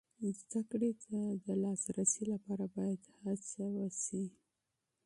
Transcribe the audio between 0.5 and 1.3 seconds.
کړې ته